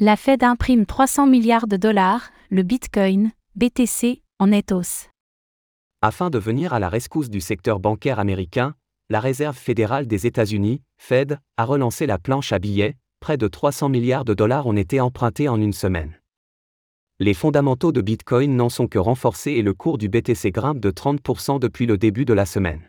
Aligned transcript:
La 0.00 0.14
Fed 0.14 0.44
imprime 0.44 0.86
300 0.86 1.26
milliards 1.26 1.66
de 1.66 1.76
dollars, 1.76 2.30
le 2.50 2.62
Bitcoin, 2.62 3.32
BTC, 3.56 4.22
en 4.38 4.52
est. 4.52 4.72
Afin 6.02 6.30
de 6.30 6.38
venir 6.38 6.72
à 6.72 6.78
la 6.78 6.88
rescousse 6.88 7.28
du 7.28 7.40
secteur 7.40 7.80
bancaire 7.80 8.20
américain, 8.20 8.76
la 9.08 9.18
Réserve 9.18 9.56
fédérale 9.56 10.06
des 10.06 10.24
États-Unis, 10.24 10.82
Fed, 10.98 11.40
a 11.56 11.64
relancé 11.64 12.06
la 12.06 12.16
planche 12.16 12.52
à 12.52 12.60
billets, 12.60 12.94
près 13.18 13.36
de 13.38 13.48
300 13.48 13.88
milliards 13.88 14.24
de 14.24 14.34
dollars 14.34 14.68
ont 14.68 14.76
été 14.76 15.00
empruntés 15.00 15.48
en 15.48 15.60
une 15.60 15.72
semaine. 15.72 16.20
Les 17.18 17.34
fondamentaux 17.34 17.90
de 17.90 18.00
Bitcoin 18.00 18.54
n'en 18.54 18.68
sont 18.68 18.86
que 18.86 19.00
renforcés 19.00 19.54
et 19.54 19.62
le 19.62 19.74
cours 19.74 19.98
du 19.98 20.08
BTC 20.08 20.52
grimpe 20.52 20.78
de 20.78 20.92
30% 20.92 21.58
depuis 21.58 21.86
le 21.86 21.98
début 21.98 22.24
de 22.24 22.34
la 22.34 22.46
semaine. 22.46 22.88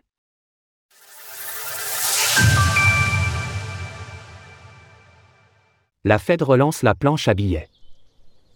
La 6.10 6.18
Fed 6.18 6.42
relance 6.42 6.82
la 6.82 6.96
planche 6.96 7.28
à 7.28 7.36
billets. 7.36 7.70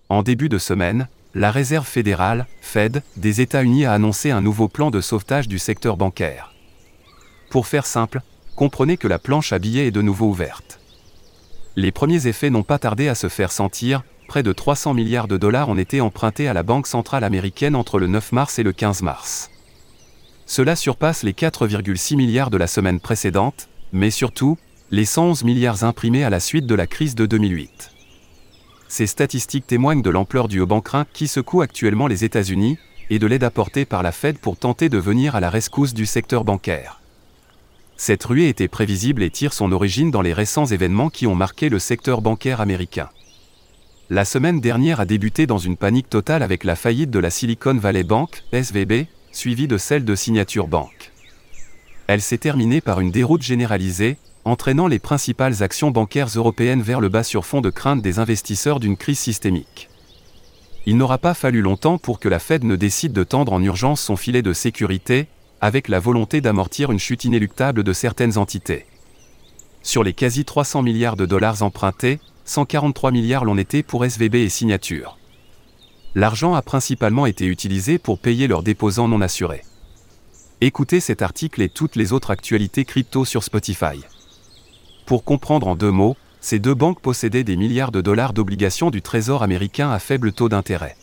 En 0.10 0.24
début 0.24 0.50
de 0.50 0.58
semaine, 0.58 1.08
la 1.36 1.52
Réserve 1.52 1.86
fédérale, 1.86 2.48
Fed, 2.62 3.04
des 3.16 3.42
États-Unis 3.42 3.86
a 3.86 3.94
annoncé 3.94 4.32
un 4.32 4.42
nouveau 4.42 4.68
plan 4.68 4.90
de 4.90 5.02
sauvetage 5.02 5.48
du 5.48 5.60
secteur 5.60 5.96
bancaire. 5.96 6.52
Pour 7.52 7.68
faire 7.68 7.86
simple, 7.86 8.22
comprenez 8.56 8.98
que 8.98 9.08
la 9.08 9.20
planche 9.20 9.54
à 9.54 9.60
billets 9.60 9.86
est 9.86 9.92
de 9.92 10.02
nouveau 10.02 10.30
ouverte. 10.30 10.80
Les 11.76 11.92
premiers 11.92 12.26
effets 12.26 12.50
n'ont 12.50 12.64
pas 12.64 12.80
tardé 12.80 13.08
à 13.08 13.14
se 13.14 13.30
faire 13.30 13.52
sentir, 13.52 14.02
près 14.28 14.42
de 14.42 14.52
300 14.52 14.96
milliards 14.96 15.28
de 15.28 15.38
dollars 15.38 15.70
ont 15.70 15.78
été 15.78 16.02
empruntés 16.02 16.48
à 16.48 16.54
la 16.54 16.64
Banque 16.64 16.88
centrale 16.88 17.24
américaine 17.24 17.76
entre 17.76 18.00
le 18.00 18.08
9 18.08 18.32
mars 18.32 18.58
et 18.58 18.64
le 18.64 18.74
15 18.74 19.04
mars. 19.04 19.52
Cela 20.48 20.76
surpasse 20.76 21.22
les 21.22 21.34
4,6 21.34 22.16
milliards 22.16 22.50
de 22.50 22.58
la 22.58 22.66
semaine 22.66 23.00
précédente, 23.00 23.70
mais 23.92 24.10
surtout, 24.10 24.58
les 24.94 25.06
111 25.06 25.44
milliards 25.44 25.84
imprimés 25.84 26.24
à 26.24 26.30
la 26.30 26.40
suite 26.40 26.68
de 26.68 26.76
la 26.76 26.86
crise 26.86 27.16
de 27.16 27.26
2008. 27.26 27.90
Ces 28.88 29.08
statistiques 29.08 29.66
témoignent 29.66 30.04
de 30.04 30.12
l'ampleur 30.12 30.48
du 30.48 30.60
haut 30.60 30.68
bancaire 30.68 31.08
qui 31.12 31.28
secoue 31.28 31.64
actuellement 31.64 32.06
les 32.06 32.24
États-Unis 32.26 32.78
et 33.10 33.18
de 33.18 33.26
l'aide 33.26 33.44
apportée 33.44 33.86
par 33.86 34.04
la 34.04 34.12
Fed 34.12 34.38
pour 34.38 34.56
tenter 34.56 34.90
de 34.90 35.00
venir 35.00 35.36
à 35.36 35.40
la 35.40 35.50
rescousse 35.50 35.96
du 35.96 36.06
secteur 36.06 36.44
bancaire. 36.44 37.02
Cette 37.98 38.24
ruée 38.24 38.50
était 38.50 38.68
prévisible 38.68 39.24
et 39.24 39.32
tire 39.32 39.54
son 39.54 39.72
origine 39.72 40.12
dans 40.12 40.22
les 40.22 40.32
récents 40.32 40.68
événements 40.68 41.10
qui 41.10 41.26
ont 41.26 41.34
marqué 41.34 41.70
le 41.70 41.80
secteur 41.80 42.22
bancaire 42.22 42.62
américain. 42.62 43.10
La 44.12 44.26
semaine 44.26 44.62
dernière 44.62 45.00
a 45.00 45.06
débuté 45.06 45.48
dans 45.48 45.58
une 45.58 45.76
panique 45.76 46.12
totale 46.12 46.44
avec 46.44 46.64
la 46.64 46.76
faillite 46.76 47.10
de 47.10 47.18
la 47.18 47.32
Silicon 47.32 47.74
Valley 47.74 48.04
Bank, 48.04 48.44
SVB, 48.52 49.08
suivie 49.32 49.68
de 49.68 49.80
celle 49.80 50.06
de 50.06 50.14
Signature 50.14 50.68
Bank. 50.68 51.12
Elle 52.06 52.22
s'est 52.22 52.38
terminée 52.38 52.80
par 52.80 53.00
une 53.00 53.10
déroute 53.10 53.42
généralisée, 53.42 54.18
entraînant 54.46 54.88
les 54.88 55.00
principales 55.00 55.64
actions 55.64 55.92
bancaires 55.92 56.30
européennes 56.36 56.82
vers 56.82 57.00
le 57.00 57.10
bas 57.10 57.24
sur 57.24 57.46
fond 57.46 57.62
de 57.62 57.70
crainte 57.70 58.02
des 58.02 58.20
investisseurs 58.20 58.80
d'une 58.80 58.98
crise 58.98 59.20
systémique. 59.20 59.90
Il 60.86 60.98
n'aura 60.98 61.18
pas 61.18 61.34
fallu 61.34 61.62
longtemps 61.62 61.98
pour 61.98 62.20
que 62.20 62.28
la 62.28 62.40
Fed 62.40 62.64
ne 62.64 62.76
décide 62.76 63.14
de 63.14 63.24
tendre 63.24 63.54
en 63.54 63.64
urgence 63.64 64.02
son 64.02 64.18
filet 64.18 64.42
de 64.42 64.52
sécurité, 64.52 65.28
avec 65.62 65.88
la 65.88 66.00
volonté 66.00 66.42
d'amortir 66.42 66.92
une 66.92 67.00
chute 67.00 67.24
inéluctable 67.24 67.84
de 67.84 67.94
certaines 67.94 68.38
entités. 68.38 68.86
Sur 69.82 70.04
les 70.04 70.14
quasi 70.14 70.44
300 70.44 70.82
milliards 70.82 71.16
de 71.16 71.26
dollars 71.26 71.64
empruntés, 71.64 72.20
143 72.44 73.12
milliards 73.12 73.46
l'ont 73.46 73.58
été 73.58 73.82
pour 73.82 74.04
SVB 74.04 74.36
et 74.36 74.50
Signature. 74.50 75.18
L'argent 76.16 76.54
a 76.54 76.62
principalement 76.62 77.26
été 77.26 77.46
utilisé 77.46 77.98
pour 77.98 78.20
payer 78.20 78.48
leurs 78.48 78.64
déposants 78.64 79.08
non 79.08 79.22
assurés. 79.22 79.64
Écoutez 80.60 81.00
cet 81.00 81.22
article 81.22 81.62
et 81.62 81.70
toutes 81.70 81.96
les 81.96 82.14
autres 82.14 82.32
actualités 82.32 82.86
crypto 82.86 83.26
sur 83.26 83.44
Spotify. 83.44 84.00
Pour 85.06 85.24
comprendre 85.24 85.68
en 85.68 85.76
deux 85.76 85.92
mots, 85.92 86.16
ces 86.40 86.60
deux 86.60 86.74
banques 86.74 87.02
possédaient 87.02 87.44
des 87.44 87.58
milliards 87.58 87.92
de 87.92 88.02
dollars 88.02 88.34
d'obligations 88.34 88.90
du 88.90 89.02
Trésor 89.02 89.44
américain 89.44 89.92
à 89.92 90.00
faible 90.00 90.32
taux 90.32 90.50
d'intérêt. 90.50 90.96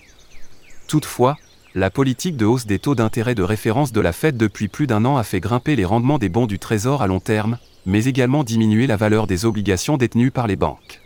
Toutefois, 0.87 1.37
la 1.75 1.91
politique 1.91 2.37
de 2.37 2.47
hausse 2.47 2.67
des 2.67 2.79
taux 2.79 2.95
d'intérêt 2.95 3.35
de 3.35 3.43
référence 3.43 3.93
de 3.93 4.01
la 4.01 4.13
Fed 4.13 4.37
depuis 4.37 4.69
plus 4.69 4.87
d'un 4.87 5.05
an 5.05 5.17
a 5.17 5.23
fait 5.23 5.41
grimper 5.41 5.77
les 5.77 5.85
rendements 5.85 6.19
des 6.19 6.29
bons 6.29 6.47
du 6.47 6.59
Trésor 6.59 7.03
à 7.03 7.07
long 7.07 7.21
terme, 7.21 7.59
mais 7.87 8.07
également 8.07 8.43
diminuer 8.43 8.87
la 8.87 8.97
valeur 8.97 9.27
des 9.27 9.45
obligations 9.45 9.97
détenues 9.97 10.31
par 10.31 10.47
les 10.47 10.57
banques. 10.57 11.01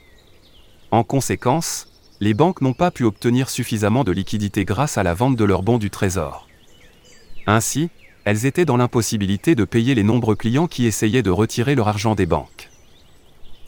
En 0.91 1.05
conséquence, 1.05 1.89
les 2.21 2.33
banques 2.33 2.61
n'ont 2.61 2.73
pas 2.73 2.91
pu 2.91 3.05
obtenir 3.05 3.51
suffisamment 3.51 4.05
de 4.05 4.13
liquidités 4.13 4.65
grâce 4.65 4.99
à 4.99 5.03
la 5.03 5.15
vente 5.15 5.37
de 5.37 5.45
leurs 5.45 5.63
bons 5.63 5.79
du 5.79 5.91
Trésor. 5.91 6.49
Ainsi, 7.47 7.91
elles 8.25 8.47
étaient 8.47 8.65
dans 8.65 8.77
l'impossibilité 8.77 9.55
de 9.55 9.65
payer 9.65 9.95
les 9.95 10.05
nombreux 10.05 10.37
clients 10.37 10.67
qui 10.67 10.87
essayaient 10.87 11.23
de 11.23 11.31
retirer 11.31 11.75
leur 11.75 11.89
argent 11.89 12.15
des 12.15 12.27
banques. 12.27 12.71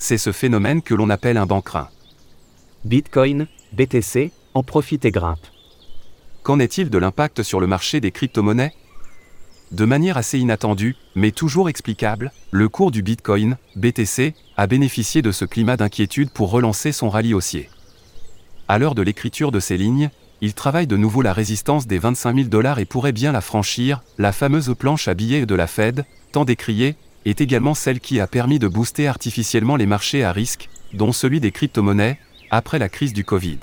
C'est 0.09 0.19
ce 0.19 0.31
phénomène 0.31 0.83
que 0.83 0.95
l'on 0.95 1.11
appelle 1.11 1.37
un 1.37 1.47
banquerin. 1.47 1.89
Bitcoin, 2.85 3.49
BTC, 3.73 4.31
en 4.55 4.63
profite 4.63 5.05
et 5.05 5.11
grimpe. 5.11 5.45
Qu'en 6.45 6.61
est-il 6.61 6.91
de 6.91 6.99
l'impact 6.99 7.43
sur 7.43 7.59
le 7.59 7.67
marché 7.67 8.01
des 8.01 8.13
crypto-monnaies? 8.13 8.73
De 9.73 9.85
manière 9.85 10.17
assez 10.17 10.39
inattendue, 10.39 10.95
mais 11.17 11.33
toujours 11.33 11.69
explicable, 11.69 12.31
le 12.53 12.69
cours 12.69 12.93
du 12.93 13.03
Bitcoin, 13.03 13.57
BTC, 13.75 14.35
a 14.57 14.69
bénéficié 14.69 15.23
de 15.23 15.33
ce 15.33 15.45
climat 15.45 15.77
d'inquiétude 15.77 16.31
pour 16.31 16.53
relancer 16.53 16.93
son 16.93 17.11
rallye 17.11 17.35
haussier. 17.35 17.69
À 18.69 18.79
l'heure 18.79 18.95
de 18.95 19.03
l'écriture 19.03 19.51
de 19.51 19.59
ces 19.59 19.77
lignes, 19.77 20.11
il 20.41 20.55
travaille 20.55 20.87
de 20.87 20.97
nouveau 20.97 21.21
la 21.21 21.33
résistance 21.33 21.89
des 21.89 21.99
25 21.99 22.37
000 22.37 22.49
dollars 22.49 22.79
et 22.79 22.85
pourrait 22.85 23.11
bien 23.11 23.33
la 23.33 23.41
franchir, 23.41 24.05
la 24.19 24.31
fameuse 24.31 24.73
planche 24.79 25.09
à 25.09 25.15
billets 25.15 25.47
de 25.47 25.55
la 25.57 25.67
Fed, 25.67 26.05
tant 26.31 26.45
décriée, 26.45 26.95
est 27.27 27.41
également 27.41 27.75
celle 27.75 27.99
qui 28.01 28.21
a 28.21 28.29
permis 28.29 28.61
de 28.61 28.69
booster 28.69 29.09
artificiellement 29.09 29.77
les 29.77 29.87
marchés 29.87 30.23
à 30.23 30.31
risque, 30.31 30.69
dont 30.93 31.13
celui 31.13 31.41
des 31.41 31.51
crypto-monnaies, 31.51 32.19
après 32.51 32.79
la 32.79 32.89
crise 32.89 33.13
du 33.13 33.25
Covid. 33.25 33.59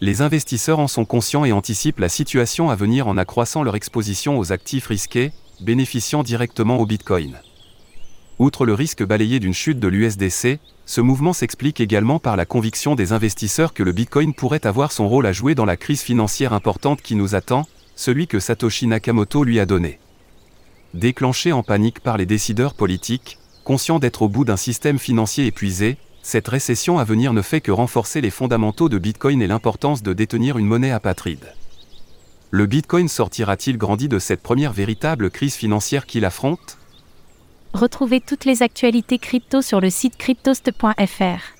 Les 0.00 0.22
investisseurs 0.22 0.78
en 0.78 0.86
sont 0.86 1.04
conscients 1.04 1.44
et 1.44 1.52
anticipent 1.52 1.98
la 1.98 2.08
situation 2.08 2.70
à 2.70 2.76
venir 2.76 3.08
en 3.08 3.16
accroissant 3.16 3.64
leur 3.64 3.74
exposition 3.74 4.38
aux 4.38 4.52
actifs 4.52 4.86
risqués, 4.86 5.32
bénéficiant 5.60 6.22
directement 6.22 6.78
au 6.78 6.86
Bitcoin. 6.86 7.38
Outre 8.38 8.66
le 8.66 8.74
risque 8.74 9.04
balayé 9.04 9.40
d'une 9.40 9.54
chute 9.54 9.80
de 9.80 9.88
l'USDC, 9.88 10.60
ce 10.86 11.00
mouvement 11.00 11.32
s'explique 11.32 11.80
également 11.80 12.20
par 12.20 12.36
la 12.36 12.46
conviction 12.46 12.94
des 12.94 13.12
investisseurs 13.12 13.74
que 13.74 13.82
le 13.82 13.92
Bitcoin 13.92 14.32
pourrait 14.32 14.66
avoir 14.66 14.92
son 14.92 15.08
rôle 15.08 15.26
à 15.26 15.32
jouer 15.32 15.56
dans 15.56 15.64
la 15.64 15.76
crise 15.76 16.02
financière 16.02 16.52
importante 16.52 17.02
qui 17.02 17.16
nous 17.16 17.34
attend, 17.34 17.66
celui 17.96 18.28
que 18.28 18.38
Satoshi 18.38 18.86
Nakamoto 18.86 19.42
lui 19.42 19.58
a 19.58 19.66
donné 19.66 19.98
déclenchée 20.94 21.52
en 21.52 21.62
panique 21.62 22.00
par 22.00 22.16
les 22.16 22.26
décideurs 22.26 22.74
politiques, 22.74 23.38
conscients 23.64 23.98
d'être 23.98 24.22
au 24.22 24.28
bout 24.28 24.44
d'un 24.44 24.56
système 24.56 24.98
financier 24.98 25.46
épuisé, 25.46 25.98
cette 26.22 26.48
récession 26.48 26.98
à 26.98 27.04
venir 27.04 27.32
ne 27.34 27.42
fait 27.42 27.60
que 27.60 27.72
renforcer 27.72 28.20
les 28.20 28.30
fondamentaux 28.30 28.88
de 28.88 28.98
Bitcoin 28.98 29.42
et 29.42 29.46
l'importance 29.46 30.02
de 30.02 30.12
détenir 30.14 30.56
une 30.56 30.66
monnaie 30.66 30.92
apatride. 30.92 31.52
Le 32.50 32.66
Bitcoin 32.66 33.08
sortira-t-il 33.08 33.76
grandi 33.76 34.08
de 34.08 34.18
cette 34.18 34.40
première 34.42 34.72
véritable 34.72 35.30
crise 35.30 35.56
financière 35.56 36.06
qu'il 36.06 36.24
affronte 36.24 36.78
Retrouvez 37.74 38.20
toutes 38.20 38.44
les 38.44 38.62
actualités 38.62 39.18
crypto 39.18 39.60
sur 39.60 39.80
le 39.80 39.90
site 39.90 40.16
cryptost.fr. 40.16 41.54